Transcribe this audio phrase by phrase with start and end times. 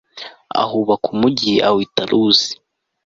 [0.61, 2.49] ahubaka umugi awita luzi